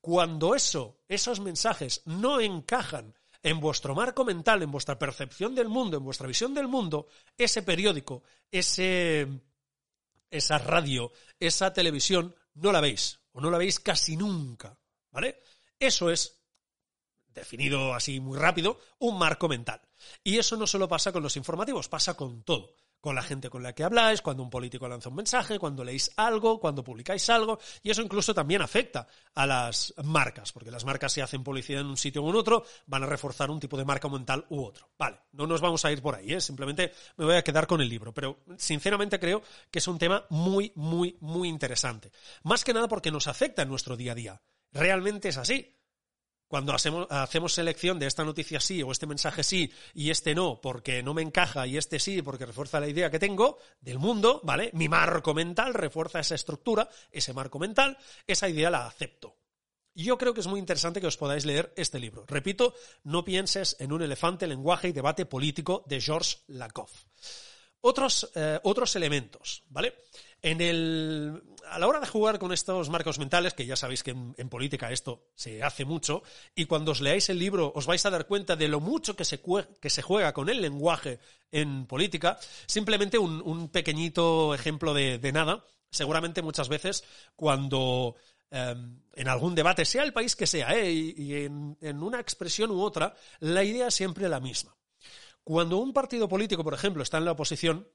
Cuando 0.00 0.54
eso, 0.54 1.00
esos 1.08 1.40
mensajes 1.40 2.02
no 2.04 2.40
encajan 2.40 3.14
en 3.42 3.60
vuestro 3.60 3.94
marco 3.94 4.24
mental, 4.24 4.62
en 4.62 4.70
vuestra 4.70 4.98
percepción 4.98 5.54
del 5.54 5.68
mundo, 5.68 5.96
en 5.96 6.04
vuestra 6.04 6.26
visión 6.26 6.54
del 6.54 6.68
mundo, 6.68 7.08
ese 7.36 7.62
periódico, 7.62 8.22
ese, 8.50 9.28
esa 10.30 10.58
radio, 10.58 11.12
esa 11.38 11.72
televisión, 11.72 12.34
no 12.54 12.72
la 12.72 12.80
veis, 12.80 13.20
o 13.38 13.40
no 13.40 13.52
la 13.52 13.58
veis 13.58 13.78
casi 13.78 14.16
nunca, 14.16 14.76
¿vale? 15.12 15.38
Eso 15.78 16.10
es, 16.10 16.42
definido 17.28 17.94
así 17.94 18.18
muy 18.18 18.36
rápido, 18.36 18.80
un 18.98 19.16
marco 19.16 19.48
mental. 19.48 19.80
Y 20.24 20.38
eso 20.38 20.56
no 20.56 20.66
solo 20.66 20.88
pasa 20.88 21.12
con 21.12 21.22
los 21.22 21.36
informativos, 21.36 21.88
pasa 21.88 22.14
con 22.14 22.42
todo 22.42 22.74
con 23.00 23.14
la 23.14 23.22
gente 23.22 23.48
con 23.48 23.62
la 23.62 23.72
que 23.72 23.84
habláis, 23.84 24.22
cuando 24.22 24.42
un 24.42 24.50
político 24.50 24.88
lanza 24.88 25.08
un 25.08 25.16
mensaje, 25.16 25.58
cuando 25.58 25.84
leéis 25.84 26.10
algo, 26.16 26.58
cuando 26.58 26.82
publicáis 26.82 27.28
algo, 27.30 27.58
y 27.82 27.90
eso 27.90 28.02
incluso 28.02 28.34
también 28.34 28.62
afecta 28.62 29.06
a 29.34 29.46
las 29.46 29.94
marcas, 30.04 30.52
porque 30.52 30.70
las 30.70 30.84
marcas 30.84 31.12
si 31.12 31.20
hacen 31.20 31.44
publicidad 31.44 31.80
en 31.80 31.86
un 31.86 31.96
sitio 31.96 32.22
o 32.22 32.30
en 32.30 32.36
otro, 32.36 32.64
van 32.86 33.02
a 33.04 33.06
reforzar 33.06 33.50
un 33.50 33.60
tipo 33.60 33.76
de 33.76 33.84
marca 33.84 34.08
mental 34.08 34.44
u 34.50 34.64
otro. 34.64 34.90
Vale, 34.98 35.20
no 35.32 35.46
nos 35.46 35.60
vamos 35.60 35.84
a 35.84 35.92
ir 35.92 36.02
por 36.02 36.14
ahí, 36.14 36.32
¿eh? 36.32 36.40
simplemente 36.40 36.92
me 37.16 37.24
voy 37.24 37.36
a 37.36 37.44
quedar 37.44 37.66
con 37.66 37.80
el 37.80 37.88
libro, 37.88 38.12
pero 38.12 38.40
sinceramente 38.56 39.18
creo 39.18 39.42
que 39.70 39.78
es 39.78 39.88
un 39.88 39.98
tema 39.98 40.24
muy, 40.30 40.72
muy, 40.74 41.16
muy 41.20 41.48
interesante. 41.48 42.10
Más 42.42 42.64
que 42.64 42.74
nada 42.74 42.88
porque 42.88 43.10
nos 43.10 43.26
afecta 43.26 43.62
en 43.62 43.68
nuestro 43.68 43.96
día 43.96 44.12
a 44.12 44.14
día. 44.14 44.42
Realmente 44.72 45.28
es 45.28 45.38
así 45.38 45.77
cuando 46.48 46.72
hacemos, 46.72 47.52
selección 47.52 47.98
de 47.98 48.06
esta 48.06 48.24
noticia 48.24 48.58
sí 48.58 48.82
o 48.82 48.90
este 48.90 49.06
mensaje 49.06 49.44
sí 49.44 49.70
y 49.94 50.10
este 50.10 50.34
no 50.34 50.60
porque 50.60 51.02
no 51.02 51.14
me 51.14 51.22
encaja 51.22 51.66
y 51.66 51.76
este 51.76 52.00
sí 52.00 52.22
porque 52.22 52.46
refuerza 52.46 52.80
la 52.80 52.88
idea 52.88 53.10
que 53.10 53.18
tengo 53.18 53.58
del 53.80 53.98
mundo, 53.98 54.40
¿vale? 54.42 54.70
Mi 54.72 54.88
marco 54.88 55.34
mental 55.34 55.74
refuerza 55.74 56.20
esa 56.20 56.34
estructura, 56.34 56.88
ese 57.12 57.34
marco 57.34 57.58
mental, 57.58 57.96
esa 58.26 58.48
idea 58.48 58.70
la 58.70 58.86
acepto. 58.86 59.36
Yo 59.94 60.16
creo 60.16 60.32
que 60.32 60.40
es 60.40 60.46
muy 60.46 60.60
interesante 60.60 61.00
que 61.00 61.08
os 61.08 61.16
podáis 61.16 61.44
leer 61.44 61.72
este 61.76 61.98
libro. 61.98 62.24
Repito, 62.26 62.74
no 63.02 63.24
pienses 63.24 63.76
en 63.80 63.92
un 63.92 64.00
elefante, 64.00 64.46
lenguaje 64.46 64.88
y 64.88 64.92
debate 64.92 65.26
político 65.26 65.84
de 65.86 66.00
George 66.00 66.38
Lakoff. 66.46 67.04
Otros, 67.80 68.30
eh, 68.34 68.58
otros 68.62 68.96
elementos, 68.96 69.64
¿vale? 69.68 69.94
En 70.40 70.60
el, 70.60 71.42
a 71.70 71.78
la 71.78 71.86
hora 71.86 72.00
de 72.00 72.06
jugar 72.06 72.38
con 72.38 72.52
estos 72.52 72.90
marcos 72.90 73.18
mentales, 73.18 73.54
que 73.54 73.66
ya 73.66 73.76
sabéis 73.76 74.02
que 74.02 74.10
en, 74.10 74.48
política 74.48 74.92
esto 74.92 75.26
se 75.34 75.62
hace 75.62 75.84
mucho, 75.84 76.22
y 76.54 76.66
cuando 76.66 76.92
os 76.92 77.00
leáis 77.00 77.28
el 77.28 77.38
libro 77.38 77.72
os 77.74 77.86
vais 77.86 78.04
a 78.06 78.10
dar 78.10 78.26
cuenta 78.26 78.56
de 78.56 78.68
lo 78.68 78.80
mucho 78.80 79.16
que 79.16 79.24
se, 79.24 80.02
juega 80.02 80.32
con 80.32 80.48
el 80.48 80.60
lenguaje 80.60 81.18
en 81.50 81.86
política, 81.86 82.38
simplemente 82.66 83.18
un, 83.18 83.68
pequeñito 83.68 84.54
ejemplo 84.54 84.94
de, 84.94 85.32
nada. 85.32 85.64
Seguramente 85.90 86.42
muchas 86.42 86.68
veces 86.68 87.02
cuando 87.34 88.14
em, 88.50 89.00
en 89.14 89.28
algún 89.28 89.54
debate, 89.54 89.84
sea 89.84 90.02
el 90.04 90.12
país 90.12 90.36
que 90.36 90.46
sea, 90.46 90.76
¿eh? 90.76 90.92
y, 90.92 91.34
en, 91.34 91.78
en 91.80 92.02
una 92.02 92.20
expresión 92.20 92.70
u 92.70 92.82
otra, 92.82 93.14
la 93.40 93.64
idea 93.64 93.88
es 93.88 93.94
siempre 93.94 94.28
la 94.28 94.38
misma. 94.38 94.76
Cuando 95.42 95.78
un 95.78 95.94
partido 95.94 96.28
político, 96.28 96.62
por 96.62 96.74
ejemplo, 96.74 97.02
está 97.02 97.16
en 97.16 97.24
la 97.24 97.32
oposición, 97.32 97.88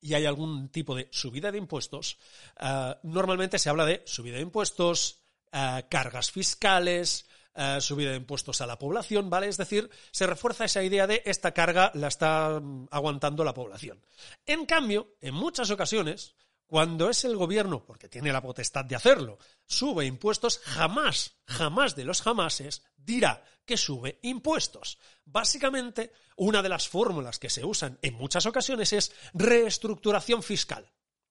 y 0.00 0.14
hay 0.14 0.26
algún 0.26 0.68
tipo 0.68 0.94
de 0.94 1.08
subida 1.10 1.52
de 1.52 1.58
impuestos, 1.58 2.18
eh, 2.58 2.94
normalmente 3.02 3.58
se 3.58 3.68
habla 3.68 3.84
de 3.84 4.02
subida 4.06 4.36
de 4.36 4.42
impuestos, 4.42 5.20
eh, 5.52 5.84
cargas 5.88 6.30
fiscales, 6.30 7.26
eh, 7.54 7.78
subida 7.80 8.10
de 8.10 8.16
impuestos 8.16 8.60
a 8.60 8.66
la 8.66 8.78
población, 8.78 9.28
¿vale? 9.28 9.48
Es 9.48 9.56
decir, 9.56 9.90
se 10.12 10.26
refuerza 10.26 10.64
esa 10.64 10.82
idea 10.82 11.06
de 11.06 11.22
esta 11.26 11.52
carga 11.52 11.90
la 11.94 12.08
está 12.08 12.60
mm, 12.60 12.88
aguantando 12.90 13.44
la 13.44 13.54
población. 13.54 14.00
En 14.46 14.66
cambio, 14.66 15.16
en 15.20 15.34
muchas 15.34 15.70
ocasiones, 15.70 16.34
cuando 16.70 17.10
es 17.10 17.24
el 17.24 17.36
gobierno, 17.36 17.84
porque 17.84 18.08
tiene 18.08 18.32
la 18.32 18.40
potestad 18.40 18.84
de 18.84 18.94
hacerlo, 18.94 19.40
sube 19.66 20.06
impuestos, 20.06 20.60
jamás, 20.60 21.32
jamás 21.44 21.96
de 21.96 22.04
los 22.04 22.22
jamases 22.22 22.84
dirá 22.96 23.44
que 23.66 23.76
sube 23.76 24.20
impuestos. 24.22 24.96
Básicamente, 25.24 26.12
una 26.36 26.62
de 26.62 26.68
las 26.68 26.88
fórmulas 26.88 27.40
que 27.40 27.50
se 27.50 27.64
usan 27.64 27.98
en 28.02 28.14
muchas 28.14 28.46
ocasiones 28.46 28.92
es 28.92 29.12
reestructuración 29.34 30.44
fiscal. 30.44 30.88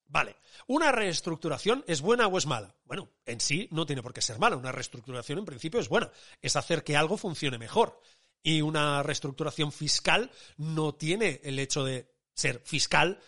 Vale, 0.08 0.36
¿una 0.67 0.91
reestructuración 0.91 1.86
es 1.88 2.01
buena 2.01 2.27
o 2.27 2.38
es 2.38 2.46
mala? 2.46 2.75
Bueno, 2.84 3.10
en 3.25 3.39
sí 3.39 3.69
no 3.72 3.86
tiene 3.86 4.03
por 4.03 4.12
qué 4.12 4.22
ser 4.22 4.39
mala. 4.39 4.58
Una 4.58 4.74
reestructuración 4.74 5.39
en 5.39 5.46
principio 5.46 5.79
es 5.79 5.88
buena. 5.88 6.12
Es 6.41 6.58
hacer 6.58 6.84
que 6.84 6.98
algo 6.98 7.15
funcione 7.15 7.58
mejor. 7.58 7.98
Y 8.43 8.60
una 8.62 9.03
reestructuración 9.03 9.72
fiscal 9.72 10.31
no 10.58 10.96
tiene 10.96 11.39
el 11.46 11.60
hecho 11.60 11.86
de 11.86 12.12
ser 12.34 12.62
fiscal 12.65 13.22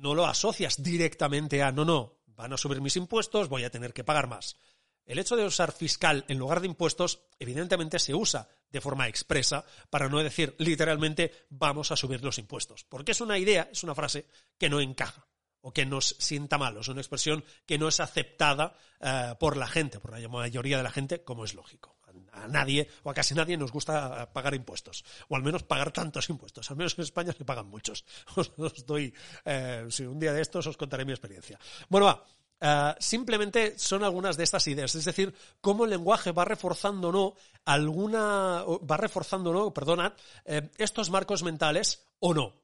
no 0.00 0.14
lo 0.14 0.26
asocias 0.26 0.82
directamente 0.82 1.62
a, 1.62 1.70
no, 1.70 1.84
no, 1.84 2.20
van 2.26 2.52
a 2.52 2.56
subir 2.56 2.80
mis 2.80 2.96
impuestos, 2.96 3.48
voy 3.48 3.64
a 3.64 3.70
tener 3.70 3.92
que 3.92 4.04
pagar 4.04 4.26
más. 4.26 4.56
El 5.04 5.18
hecho 5.18 5.36
de 5.36 5.44
usar 5.44 5.72
fiscal 5.72 6.24
en 6.28 6.38
lugar 6.38 6.60
de 6.60 6.68
impuestos, 6.68 7.20
evidentemente 7.38 7.98
se 7.98 8.14
usa 8.14 8.48
de 8.70 8.80
forma 8.80 9.08
expresa 9.08 9.64
para 9.90 10.08
no 10.08 10.22
decir 10.22 10.54
literalmente 10.58 11.46
vamos 11.50 11.90
a 11.90 11.96
subir 11.96 12.22
los 12.22 12.38
impuestos, 12.38 12.84
porque 12.84 13.12
es 13.12 13.20
una 13.20 13.38
idea, 13.38 13.68
es 13.72 13.82
una 13.82 13.94
frase 13.94 14.26
que 14.58 14.70
no 14.70 14.80
encaja 14.80 15.26
o 15.62 15.72
que 15.72 15.84
nos 15.84 16.16
sienta 16.18 16.56
mal, 16.56 16.78
es 16.78 16.88
una 16.88 17.00
expresión 17.00 17.44
que 17.66 17.76
no 17.76 17.88
es 17.88 18.00
aceptada 18.00 18.74
eh, 19.00 19.34
por 19.38 19.56
la 19.56 19.66
gente, 19.66 20.00
por 20.00 20.18
la 20.18 20.28
mayoría 20.28 20.78
de 20.78 20.82
la 20.82 20.90
gente, 20.90 21.22
como 21.24 21.44
es 21.44 21.54
lógico 21.54 21.99
a 22.32 22.48
nadie 22.48 22.88
o 23.02 23.10
a 23.10 23.14
casi 23.14 23.34
nadie 23.34 23.56
nos 23.56 23.72
gusta 23.72 24.28
pagar 24.32 24.54
impuestos, 24.54 25.04
o 25.28 25.36
al 25.36 25.42
menos 25.42 25.62
pagar 25.62 25.92
tantos 25.92 26.28
impuestos. 26.30 26.70
Al 26.70 26.76
menos 26.76 26.96
en 26.98 27.04
España 27.04 27.32
se 27.32 27.44
pagan 27.44 27.66
muchos. 27.66 28.04
Os, 28.36 28.52
doy, 28.86 29.12
eh, 29.44 29.86
si 29.90 30.04
un 30.04 30.18
día 30.18 30.32
de 30.32 30.42
estos 30.42 30.66
os 30.66 30.76
contaré 30.76 31.04
mi 31.04 31.12
experiencia. 31.12 31.58
Bueno, 31.88 32.06
va. 32.06 32.24
Eh, 32.62 32.94
simplemente 32.98 33.78
son 33.78 34.04
algunas 34.04 34.36
de 34.36 34.44
estas 34.44 34.66
ideas, 34.66 34.94
es 34.94 35.04
decir, 35.04 35.34
cómo 35.60 35.84
el 35.84 35.90
lenguaje 35.90 36.32
va 36.32 36.44
reforzando 36.44 37.08
o 37.08 37.12
no 37.12 37.34
alguna, 37.64 38.64
va 38.64 38.96
reforzando 38.96 39.52
no, 39.52 39.72
perdonad, 39.72 40.12
eh, 40.44 40.68
estos 40.76 41.10
marcos 41.10 41.42
mentales 41.42 42.04
o 42.18 42.34
no. 42.34 42.60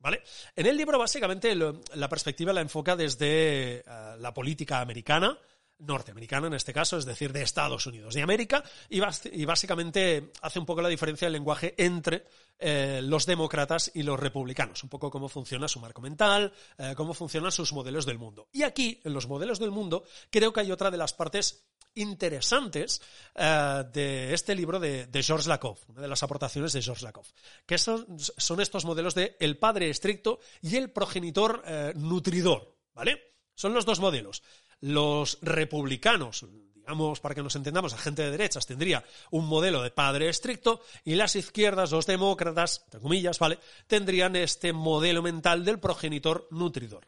¿Vale? 0.00 0.22
En 0.54 0.66
el 0.66 0.76
libro, 0.76 0.96
básicamente, 0.96 1.56
la 1.56 2.08
perspectiva 2.08 2.52
la 2.52 2.60
enfoca 2.60 2.94
desde 2.94 3.82
la 4.18 4.32
política 4.32 4.80
americana, 4.80 5.36
norteamericana 5.78 6.48
en 6.48 6.54
este 6.54 6.72
caso, 6.72 6.96
es 6.96 7.04
decir, 7.04 7.32
de 7.32 7.42
Estados 7.42 7.86
Unidos 7.86 8.14
de 8.14 8.22
América, 8.22 8.62
y, 8.88 9.00
básicamente 9.44 10.32
hace 10.42 10.58
un 10.58 10.66
poco 10.66 10.82
la 10.82 10.88
diferencia 10.88 11.26
del 11.26 11.34
lenguaje 11.34 11.74
entre 11.76 12.24
eh, 12.58 13.00
los 13.02 13.26
demócratas 13.26 13.90
y 13.94 14.02
los 14.02 14.18
republicanos, 14.18 14.82
un 14.82 14.88
poco 14.88 15.10
cómo 15.10 15.28
funciona 15.28 15.68
su 15.68 15.80
marco 15.80 16.00
mental, 16.00 16.52
eh, 16.78 16.94
cómo 16.96 17.14
funcionan 17.14 17.52
sus 17.52 17.72
modelos 17.72 18.06
del 18.06 18.18
mundo. 18.18 18.48
Y 18.52 18.62
aquí, 18.62 19.00
en 19.04 19.12
los 19.12 19.28
modelos 19.28 19.58
del 19.58 19.70
mundo, 19.70 20.04
creo 20.30 20.52
que 20.52 20.60
hay 20.60 20.72
otra 20.72 20.90
de 20.90 20.96
las 20.96 21.12
partes 21.12 21.64
interesantes 21.94 23.00
eh, 23.34 23.84
de 23.92 24.34
este 24.34 24.54
libro 24.54 24.78
de, 24.78 25.08
George 25.22 25.48
Lakoff, 25.48 25.88
una 25.88 26.02
de 26.02 26.08
las 26.08 26.22
aportaciones 26.22 26.72
de 26.72 26.82
George 26.82 27.04
Lakoff, 27.04 27.30
que 27.66 27.78
son, 27.78 28.06
son 28.18 28.60
estos 28.60 28.84
modelos 28.84 29.14
de 29.14 29.36
el 29.40 29.58
padre 29.58 29.90
estricto 29.90 30.40
y 30.60 30.76
el 30.76 30.90
progenitor 30.90 31.62
nutridor, 31.96 32.76
¿vale? 32.94 33.22
Son 33.54 33.74
los 33.74 33.84
dos 33.84 33.98
modelos 33.98 34.42
los 34.80 35.38
republicanos, 35.42 36.46
digamos, 36.74 37.20
para 37.20 37.34
que 37.34 37.42
nos 37.42 37.56
entendamos, 37.56 37.92
la 37.92 37.98
gente 37.98 38.22
de 38.22 38.30
derechas 38.30 38.66
tendría 38.66 39.04
un 39.30 39.46
modelo 39.46 39.82
de 39.82 39.90
padre 39.90 40.28
estricto 40.28 40.80
y 41.04 41.14
las 41.14 41.36
izquierdas, 41.36 41.90
los 41.90 42.06
demócratas, 42.06 42.82
entre 42.86 43.00
comillas, 43.00 43.38
¿vale?, 43.38 43.58
tendrían 43.86 44.36
este 44.36 44.72
modelo 44.72 45.22
mental 45.22 45.64
del 45.64 45.80
progenitor 45.80 46.48
nutridor. 46.50 47.06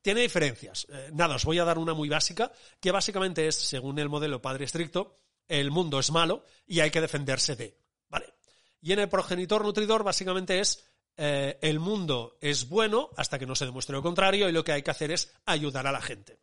Tiene 0.00 0.20
diferencias. 0.20 0.86
Eh, 0.88 1.10
nada, 1.12 1.34
os 1.34 1.44
voy 1.44 1.58
a 1.58 1.64
dar 1.64 1.78
una 1.78 1.92
muy 1.92 2.08
básica, 2.08 2.52
que 2.80 2.92
básicamente 2.92 3.48
es, 3.48 3.56
según 3.56 3.98
el 3.98 4.08
modelo 4.08 4.40
padre 4.40 4.64
estricto, 4.64 5.18
el 5.48 5.70
mundo 5.70 5.98
es 5.98 6.10
malo 6.12 6.44
y 6.66 6.80
hay 6.80 6.90
que 6.90 7.00
defenderse 7.00 7.56
de, 7.56 7.76
¿vale? 8.08 8.34
Y 8.80 8.92
en 8.92 9.00
el 9.00 9.08
progenitor 9.08 9.64
nutridor 9.64 10.04
básicamente 10.04 10.60
es 10.60 10.84
eh, 11.16 11.58
el 11.62 11.80
mundo 11.80 12.36
es 12.40 12.68
bueno 12.68 13.10
hasta 13.16 13.38
que 13.38 13.46
no 13.46 13.56
se 13.56 13.64
demuestre 13.64 13.96
lo 13.96 14.02
contrario 14.02 14.48
y 14.48 14.52
lo 14.52 14.62
que 14.62 14.72
hay 14.72 14.82
que 14.82 14.90
hacer 14.90 15.10
es 15.10 15.34
ayudar 15.46 15.86
a 15.86 15.92
la 15.92 16.00
gente. 16.00 16.38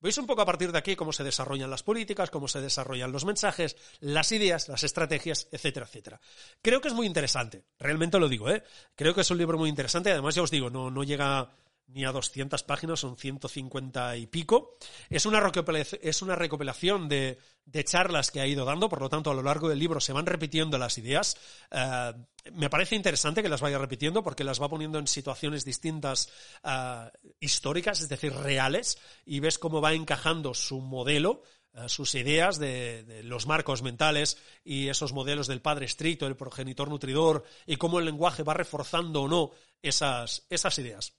Veis 0.00 0.18
un 0.18 0.26
poco 0.26 0.42
a 0.42 0.46
partir 0.46 0.72
de 0.72 0.78
aquí 0.78 0.94
cómo 0.94 1.12
se 1.12 1.24
desarrollan 1.24 1.70
las 1.70 1.82
políticas, 1.82 2.30
cómo 2.30 2.48
se 2.48 2.60
desarrollan 2.60 3.12
los 3.12 3.24
mensajes, 3.24 3.76
las 4.00 4.30
ideas, 4.32 4.68
las 4.68 4.84
estrategias, 4.84 5.48
etcétera, 5.50 5.86
etcétera. 5.86 6.20
Creo 6.60 6.80
que 6.80 6.88
es 6.88 6.94
muy 6.94 7.06
interesante, 7.06 7.64
realmente 7.78 8.18
lo 8.18 8.28
digo, 8.28 8.50
¿eh? 8.50 8.62
Creo 8.94 9.14
que 9.14 9.22
es 9.22 9.30
un 9.30 9.38
libro 9.38 9.58
muy 9.58 9.70
interesante, 9.70 10.12
además 10.12 10.34
ya 10.34 10.42
os 10.42 10.50
digo, 10.50 10.68
no, 10.68 10.90
no 10.90 11.02
llega 11.02 11.50
ni 11.88 12.04
a 12.04 12.12
200 12.12 12.62
páginas, 12.64 13.00
son 13.00 13.16
150 13.16 14.16
y 14.16 14.26
pico. 14.26 14.76
Es 15.08 15.26
una, 15.26 15.40
es 16.02 16.22
una 16.22 16.36
recopilación 16.36 17.08
de, 17.08 17.38
charlas 17.84 18.30
que 18.30 18.40
ha 18.40 18.46
ido 18.46 18.64
dando, 18.64 18.88
por 18.88 19.00
lo 19.00 19.08
tanto, 19.08 19.30
a 19.30 19.34
lo 19.34 19.42
largo 19.42 19.68
del 19.68 19.78
libro 19.78 20.00
se 20.00 20.12
van 20.12 20.26
repitiendo 20.26 20.78
las 20.78 20.98
ideas. 20.98 21.36
Eh, 21.70 22.12
me 22.52 22.70
parece 22.70 22.96
interesante 22.96 23.42
que 23.42 23.48
las 23.48 23.60
vaya 23.60 23.78
repitiendo 23.78 24.22
porque 24.22 24.44
las 24.44 24.60
va 24.60 24.68
poniendo 24.68 24.98
en 24.98 25.06
situaciones 25.06 25.64
distintas 25.64 26.30
eh, 26.64 27.10
históricas, 27.40 28.00
es 28.00 28.08
decir, 28.08 28.32
reales, 28.32 28.98
y 29.24 29.40
ves 29.40 29.58
cómo 29.58 29.80
va 29.80 29.92
encajando 29.92 30.54
su 30.54 30.80
modelo 30.80 31.42
eh, 31.76 31.88
sus 31.90 32.14
ideas 32.14 32.58
de, 32.58 33.20
los 33.24 33.46
marcos 33.46 33.82
mentales 33.82 34.38
y 34.64 34.88
esos 34.88 35.12
modelos 35.12 35.46
del 35.46 35.60
padre 35.60 35.84
estricto, 35.84 36.26
el 36.26 36.36
progenitor 36.36 36.88
nutridor, 36.88 37.44
y 37.66 37.76
cómo 37.76 37.98
el 37.98 38.06
lenguaje 38.06 38.42
va 38.42 38.54
reforzando 38.54 39.22
o 39.22 39.28
no 39.28 39.50
esas 39.82 40.78
ideas. 40.78 41.12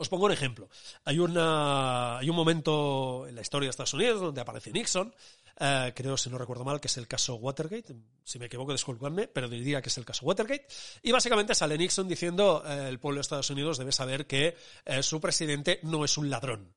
Os 0.00 0.08
pongo 0.08 0.24
un 0.24 0.32
ejemplo. 0.32 0.70
Hay, 1.04 1.18
una, 1.18 2.16
hay 2.16 2.30
un 2.30 2.34
momento 2.34 3.26
en 3.28 3.34
la 3.34 3.42
historia 3.42 3.66
de 3.66 3.70
Estados 3.72 3.92
Unidos 3.92 4.18
donde 4.18 4.40
aparece 4.40 4.72
Nixon, 4.72 5.14
eh, 5.58 5.92
creo, 5.94 6.16
si 6.16 6.30
no 6.30 6.38
recuerdo 6.38 6.64
mal, 6.64 6.80
que 6.80 6.88
es 6.88 6.96
el 6.96 7.06
caso 7.06 7.34
Watergate. 7.34 7.94
Si 8.24 8.38
me 8.38 8.46
equivoco, 8.46 8.72
disculpadme, 8.72 9.28
pero 9.28 9.46
diría 9.46 9.82
que 9.82 9.90
es 9.90 9.98
el 9.98 10.06
caso 10.06 10.24
Watergate. 10.24 10.66
Y 11.02 11.12
básicamente 11.12 11.54
sale 11.54 11.76
Nixon 11.76 12.08
diciendo 12.08 12.62
eh, 12.66 12.88
el 12.88 12.98
pueblo 12.98 13.18
de 13.18 13.20
Estados 13.20 13.50
Unidos 13.50 13.76
debe 13.76 13.92
saber 13.92 14.26
que 14.26 14.56
eh, 14.86 15.02
su 15.02 15.20
presidente 15.20 15.80
no 15.82 16.02
es 16.02 16.16
un 16.16 16.30
ladrón. 16.30 16.74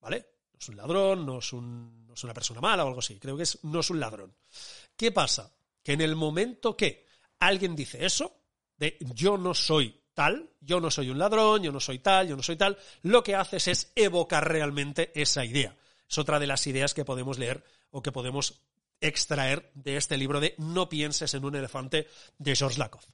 ¿Vale? 0.00 0.26
No 0.54 0.58
es 0.58 0.68
un 0.70 0.76
ladrón, 0.76 1.26
no 1.26 1.38
es, 1.40 1.52
un, 1.52 2.06
no 2.06 2.14
es 2.14 2.24
una 2.24 2.32
persona 2.32 2.62
mala 2.62 2.86
o 2.86 2.88
algo 2.88 3.00
así. 3.00 3.18
Creo 3.18 3.36
que 3.36 3.42
es, 3.42 3.62
no 3.64 3.80
es 3.80 3.90
un 3.90 4.00
ladrón. 4.00 4.34
¿Qué 4.96 5.12
pasa? 5.12 5.54
Que 5.82 5.92
en 5.92 6.00
el 6.00 6.16
momento 6.16 6.74
que 6.74 7.06
alguien 7.38 7.76
dice 7.76 8.02
eso, 8.02 8.34
de 8.78 8.96
yo 9.14 9.36
no 9.36 9.52
soy 9.52 10.01
tal, 10.14 10.50
yo 10.60 10.80
no 10.80 10.90
soy 10.90 11.10
un 11.10 11.18
ladrón, 11.18 11.62
yo 11.62 11.72
no 11.72 11.80
soy 11.80 11.98
tal, 11.98 12.28
yo 12.28 12.36
no 12.36 12.42
soy 12.42 12.56
tal, 12.56 12.78
lo 13.02 13.22
que 13.22 13.34
haces 13.34 13.68
es 13.68 13.92
evocar 13.94 14.48
realmente 14.48 15.12
esa 15.14 15.44
idea. 15.44 15.76
Es 16.08 16.18
otra 16.18 16.38
de 16.38 16.46
las 16.46 16.66
ideas 16.66 16.94
que 16.94 17.04
podemos 17.04 17.38
leer 17.38 17.64
o 17.90 18.02
que 18.02 18.12
podemos 18.12 18.60
extraer 19.02 19.70
de 19.74 19.96
este 19.96 20.16
libro 20.16 20.40
de 20.40 20.54
No 20.58 20.88
pienses 20.88 21.34
en 21.34 21.44
un 21.44 21.56
elefante 21.56 22.06
de 22.38 22.56
George 22.56 22.78
Lakoff. 22.78 23.04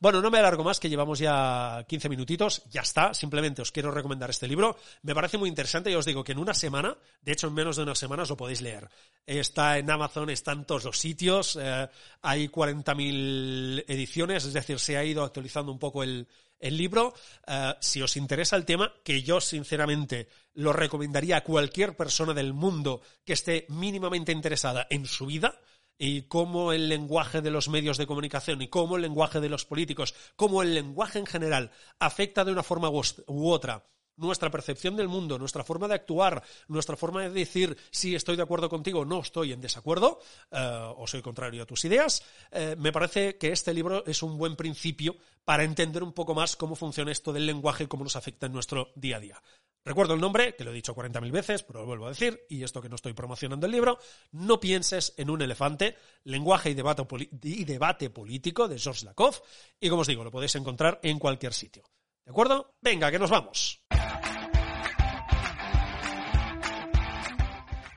Bueno, 0.00 0.20
no 0.20 0.30
me 0.30 0.38
alargo 0.38 0.64
más, 0.64 0.80
que 0.80 0.88
llevamos 0.88 1.18
ya 1.18 1.84
15 1.88 2.08
minutitos, 2.08 2.62
ya 2.70 2.80
está, 2.80 3.14
simplemente 3.14 3.62
os 3.62 3.70
quiero 3.70 3.90
recomendar 3.90 4.30
este 4.30 4.48
libro. 4.48 4.76
Me 5.02 5.14
parece 5.14 5.38
muy 5.38 5.48
interesante 5.48 5.90
y 5.90 5.94
os 5.94 6.04
digo 6.04 6.24
que 6.24 6.32
en 6.32 6.38
una 6.38 6.52
semana, 6.52 6.96
de 7.22 7.32
hecho 7.32 7.46
en 7.46 7.54
menos 7.54 7.76
de 7.76 7.84
una 7.84 7.94
semana 7.94 8.24
os 8.24 8.30
lo 8.30 8.36
podéis 8.36 8.60
leer. 8.60 8.88
Está 9.24 9.78
en 9.78 9.90
Amazon, 9.90 10.30
están 10.30 10.64
todos 10.64 10.84
los 10.84 10.98
sitios, 10.98 11.56
eh, 11.60 11.88
hay 12.22 12.48
40.000 12.48 13.84
ediciones, 13.86 14.44
es 14.44 14.52
decir, 14.52 14.78
se 14.78 14.96
ha 14.96 15.04
ido 15.04 15.22
actualizando 15.22 15.70
un 15.70 15.78
poco 15.78 16.02
el, 16.02 16.26
el 16.58 16.76
libro, 16.76 17.14
eh, 17.46 17.74
si 17.80 18.02
os 18.02 18.16
interesa 18.16 18.56
el 18.56 18.64
tema, 18.64 18.92
que 19.04 19.22
yo 19.22 19.40
sinceramente 19.40 20.28
lo 20.54 20.72
recomendaría 20.72 21.38
a 21.38 21.44
cualquier 21.44 21.96
persona 21.96 22.34
del 22.34 22.52
mundo 22.52 23.02
que 23.24 23.34
esté 23.34 23.66
mínimamente 23.68 24.32
interesada 24.32 24.86
en 24.90 25.06
su 25.06 25.26
vida, 25.26 25.60
y 25.98 26.22
cómo 26.22 26.72
el 26.72 26.88
lenguaje 26.88 27.40
de 27.40 27.50
los 27.50 27.68
medios 27.68 27.96
de 27.96 28.06
comunicación 28.06 28.60
y 28.60 28.68
cómo 28.68 28.96
el 28.96 29.02
lenguaje 29.02 29.40
de 29.40 29.48
los 29.48 29.64
políticos, 29.64 30.14
cómo 30.36 30.62
el 30.62 30.74
lenguaje 30.74 31.18
en 31.18 31.26
general 31.26 31.70
afecta 31.98 32.44
de 32.44 32.52
una 32.52 32.62
forma 32.62 32.90
u 32.90 33.48
otra 33.48 33.86
nuestra 34.16 34.50
percepción 34.50 34.96
del 34.96 35.08
mundo, 35.08 35.38
nuestra 35.38 35.64
forma 35.64 35.88
de 35.88 35.94
actuar, 35.94 36.42
nuestra 36.68 36.96
forma 36.96 37.22
de 37.22 37.30
decir 37.30 37.76
si 37.90 38.14
estoy 38.14 38.36
de 38.36 38.42
acuerdo 38.42 38.68
contigo 38.68 39.00
o 39.00 39.04
no 39.04 39.20
estoy 39.20 39.52
en 39.52 39.60
desacuerdo 39.60 40.20
eh, 40.50 40.92
o 40.96 41.06
soy 41.06 41.22
contrario 41.22 41.62
a 41.62 41.66
tus 41.66 41.84
ideas, 41.84 42.22
eh, 42.50 42.76
me 42.78 42.92
parece 42.92 43.36
que 43.36 43.52
este 43.52 43.74
libro 43.74 44.04
es 44.06 44.22
un 44.22 44.38
buen 44.38 44.56
principio 44.56 45.16
para 45.44 45.64
entender 45.64 46.02
un 46.02 46.12
poco 46.12 46.34
más 46.34 46.56
cómo 46.56 46.74
funciona 46.74 47.12
esto 47.12 47.32
del 47.32 47.46
lenguaje 47.46 47.84
y 47.84 47.86
cómo 47.86 48.04
nos 48.04 48.16
afecta 48.16 48.46
en 48.46 48.52
nuestro 48.52 48.92
día 48.96 49.16
a 49.16 49.20
día. 49.20 49.42
Recuerdo 49.86 50.14
el 50.14 50.20
nombre, 50.20 50.56
que 50.56 50.64
lo 50.64 50.72
he 50.72 50.74
dicho 50.74 50.96
40.000 50.96 51.30
veces, 51.30 51.62
pero 51.62 51.80
lo 51.80 51.86
vuelvo 51.86 52.06
a 52.06 52.08
decir, 52.08 52.44
y 52.48 52.64
esto 52.64 52.82
que 52.82 52.88
no 52.88 52.96
estoy 52.96 53.12
promocionando 53.12 53.66
el 53.66 53.72
libro, 53.72 54.00
No 54.32 54.58
pienses 54.58 55.14
en 55.16 55.30
un 55.30 55.40
elefante, 55.42 55.96
lenguaje 56.24 56.70
y 56.70 56.74
debate, 56.74 57.06
y 57.44 57.64
debate 57.64 58.10
político 58.10 58.66
de 58.66 58.80
Georges 58.80 59.04
Lakoff, 59.04 59.42
y 59.78 59.88
como 59.88 60.02
os 60.02 60.08
digo, 60.08 60.24
lo 60.24 60.32
podéis 60.32 60.56
encontrar 60.56 60.98
en 61.04 61.20
cualquier 61.20 61.54
sitio. 61.54 61.84
¿De 62.24 62.32
acuerdo? 62.32 62.74
Venga, 62.80 63.12
que 63.12 63.20
nos 63.20 63.30
vamos. 63.30 63.80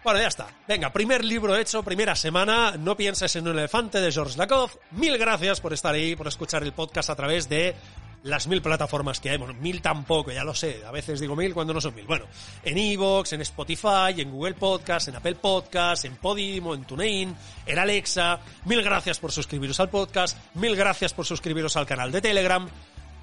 Bueno, 0.10 0.24
ya 0.24 0.28
está. 0.30 0.48
Venga, 0.68 0.92
primer 0.92 1.24
libro 1.24 1.56
hecho, 1.56 1.84
primera 1.84 2.16
semana. 2.16 2.72
No 2.80 2.98
pienses 2.98 3.36
en 3.36 3.48
un 3.48 3.60
elefante 3.60 4.02
de 4.02 4.12
Georges 4.12 4.38
Lakoff. 4.38 4.76
Mil 4.90 5.16
gracias 5.20 5.62
por 5.62 5.72
estar 5.72 5.94
ahí, 5.94 6.16
por 6.16 6.28
escuchar 6.28 6.64
el 6.64 6.74
podcast 6.74 7.12
a 7.12 7.16
través 7.16 7.48
de 7.48 7.76
las 8.24 8.48
mil 8.48 8.60
plataformas 8.60 9.20
que 9.20 9.30
hay. 9.30 9.38
Bueno, 9.38 9.54
mil 9.54 9.84
tampoco, 9.84 10.32
ya 10.32 10.44
lo 10.44 10.56
sé. 10.56 10.82
A 10.84 10.90
veces 10.90 11.20
digo 11.20 11.36
mil 11.36 11.54
cuando 11.54 11.76
no 11.76 11.80
son 11.80 11.94
mil. 11.94 12.08
Bueno, 12.08 12.26
en 12.64 12.76
Evox, 12.80 13.34
en 13.34 13.42
Spotify, 13.42 14.16
en 14.18 14.32
Google 14.32 14.56
Podcast, 14.56 15.10
en 15.10 15.16
Apple 15.18 15.36
Podcast, 15.36 16.06
en 16.06 16.16
Podimo, 16.16 16.74
en 16.74 16.86
TuneIn, 16.86 17.36
en 17.68 17.78
Alexa. 17.78 18.40
Mil 18.66 18.82
gracias 18.82 19.20
por 19.20 19.32
suscribiros 19.32 19.80
al 19.80 19.92
podcast. 19.92 20.40
Mil 20.56 20.76
gracias 20.76 21.14
por 21.14 21.28
suscribiros 21.28 21.78
al 21.78 21.86
canal 21.86 22.12
de 22.12 22.20
Telegram. 22.20 22.68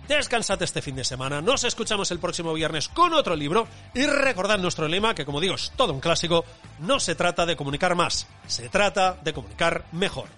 Descansad 0.08 0.62
este 0.62 0.82
fin 0.82 0.94
de 0.94 1.04
semana. 1.04 1.42
Nos 1.42 1.64
escuchamos 1.64 2.10
el 2.12 2.20
próximo 2.20 2.54
viernes 2.54 2.88
con 2.88 3.12
otro 3.12 3.34
libro. 3.34 3.66
Y 3.94 4.06
recordad 4.06 4.58
nuestro 4.58 4.86
lema, 4.86 5.14
que 5.14 5.24
como 5.24 5.40
digo 5.40 5.56
es 5.56 5.72
todo 5.76 5.92
un 5.92 6.00
clásico. 6.00 6.44
No 6.78 7.00
se 7.00 7.14
trata 7.14 7.44
de 7.44 7.56
comunicar 7.56 7.94
más, 7.94 8.28
se 8.46 8.68
trata 8.68 9.18
de 9.22 9.32
comunicar 9.32 9.84
mejor. 9.92 10.28